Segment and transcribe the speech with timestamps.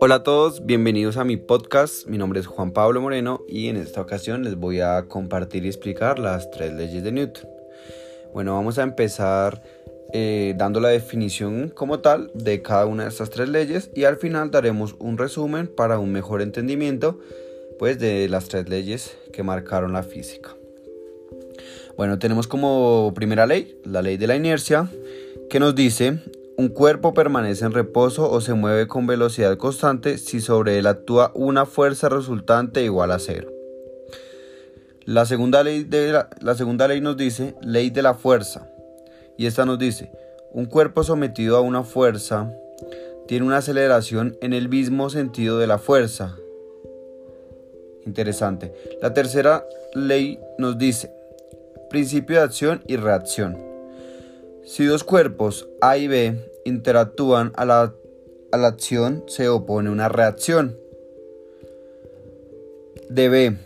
[0.00, 2.06] Hola a todos, bienvenidos a mi podcast.
[2.06, 5.68] Mi nombre es Juan Pablo Moreno y en esta ocasión les voy a compartir y
[5.68, 7.48] explicar las tres leyes de Newton.
[8.32, 9.62] Bueno, vamos a empezar
[10.12, 14.16] eh, dando la definición como tal de cada una de estas tres leyes y al
[14.16, 17.20] final daremos un resumen para un mejor entendimiento
[17.78, 20.55] pues, de las tres leyes que marcaron la física.
[21.96, 24.90] Bueno, tenemos como primera ley la ley de la inercia
[25.48, 26.18] que nos dice
[26.58, 31.30] un cuerpo permanece en reposo o se mueve con velocidad constante si sobre él actúa
[31.34, 33.50] una fuerza resultante igual a cero.
[35.04, 38.68] La segunda ley, de la, segunda ley nos dice ley de la fuerza.
[39.36, 40.10] Y esta nos dice,
[40.50, 42.50] un cuerpo sometido a una fuerza
[43.28, 46.36] tiene una aceleración en el mismo sentido de la fuerza.
[48.06, 48.72] Interesante.
[49.02, 51.12] La tercera ley nos dice,
[51.90, 53.56] principio de acción y reacción.
[54.64, 57.94] Si dos cuerpos A y B interactúan a la,
[58.52, 60.76] a la acción, se opone una reacción.
[63.08, 63.56] De B,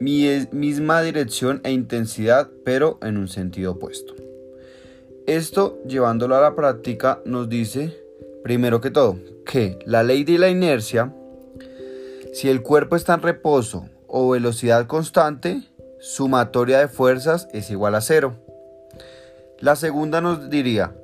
[0.00, 4.14] misma dirección e intensidad, pero en un sentido opuesto.
[5.26, 8.02] Esto, llevándolo a la práctica, nos dice,
[8.42, 11.14] primero que todo, que la ley de la inercia,
[12.32, 15.62] si el cuerpo está en reposo o velocidad constante,
[16.00, 18.34] sumatoria de fuerzas es igual a cero.
[19.58, 20.94] La segunda nos diría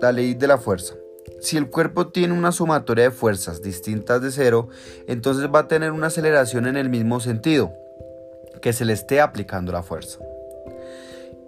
[0.00, 0.94] la ley de la fuerza.
[1.40, 4.68] Si el cuerpo tiene una sumatoria de fuerzas distintas de cero,
[5.06, 7.72] entonces va a tener una aceleración en el mismo sentido,
[8.62, 10.18] que se le esté aplicando la fuerza.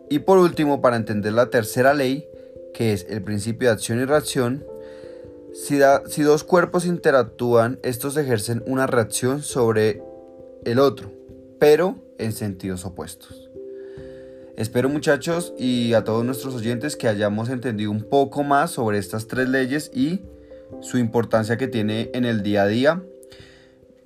[0.08, 2.28] Y por último, para entender la tercera ley,
[2.74, 4.64] que es el principio de acción y reacción,
[5.54, 10.02] si, si dos cuerpos interactúan, estos ejercen una reacción sobre
[10.64, 11.10] el otro,
[11.62, 13.48] pero en sentidos opuestos.
[14.56, 19.28] Espero muchachos y a todos nuestros oyentes que hayamos entendido un poco más sobre estas
[19.28, 20.22] tres leyes y
[20.80, 23.02] su importancia que tiene en el día a día.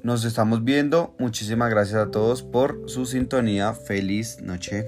[0.02, 1.14] Nos estamos viendo.
[1.18, 3.72] Muchísimas gracias a todos por su sintonía.
[3.72, 4.84] Feliz noche.